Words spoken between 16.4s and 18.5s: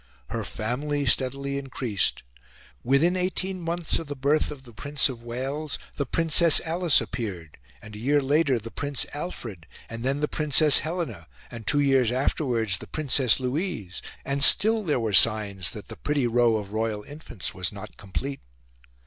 of royal infants was not complete.